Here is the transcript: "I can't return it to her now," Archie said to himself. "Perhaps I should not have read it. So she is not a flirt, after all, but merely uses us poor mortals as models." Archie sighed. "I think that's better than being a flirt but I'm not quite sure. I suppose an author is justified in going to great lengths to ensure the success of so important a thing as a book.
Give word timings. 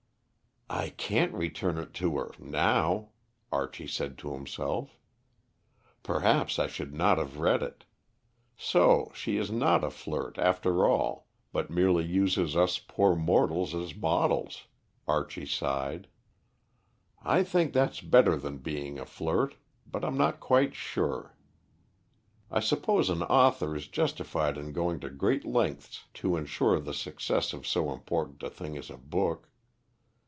"I 0.73 0.91
can't 0.91 1.33
return 1.33 1.77
it 1.77 1.93
to 1.95 2.15
her 2.15 2.31
now," 2.39 3.09
Archie 3.51 3.89
said 3.89 4.17
to 4.19 4.31
himself. 4.33 4.97
"Perhaps 6.01 6.59
I 6.59 6.67
should 6.67 6.93
not 6.93 7.17
have 7.17 7.39
read 7.41 7.61
it. 7.61 7.83
So 8.55 9.11
she 9.13 9.35
is 9.35 9.51
not 9.51 9.83
a 9.83 9.89
flirt, 9.89 10.37
after 10.39 10.87
all, 10.87 11.27
but 11.51 11.69
merely 11.69 12.05
uses 12.05 12.55
us 12.55 12.77
poor 12.79 13.17
mortals 13.17 13.75
as 13.75 13.93
models." 13.93 14.63
Archie 15.09 15.45
sighed. 15.45 16.07
"I 17.21 17.43
think 17.43 17.73
that's 17.73 17.99
better 17.99 18.37
than 18.37 18.59
being 18.59 18.97
a 18.97 19.05
flirt 19.05 19.55
but 19.85 20.05
I'm 20.05 20.15
not 20.17 20.39
quite 20.39 20.73
sure. 20.73 21.35
I 22.49 22.61
suppose 22.61 23.09
an 23.09 23.23
author 23.23 23.75
is 23.75 23.89
justified 23.89 24.57
in 24.57 24.71
going 24.71 25.01
to 25.01 25.09
great 25.09 25.43
lengths 25.43 26.05
to 26.15 26.37
ensure 26.37 26.79
the 26.79 26.93
success 26.93 27.51
of 27.51 27.67
so 27.67 27.91
important 27.91 28.41
a 28.41 28.49
thing 28.49 28.77
as 28.77 28.89
a 28.89 28.95
book. 28.97 29.49